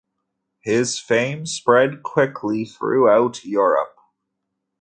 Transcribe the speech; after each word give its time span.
His 0.61 0.97
fame 0.97 1.45
spread 1.45 2.01
quickly 2.01 2.65
throughout 2.65 3.45
Europe. 3.45 3.95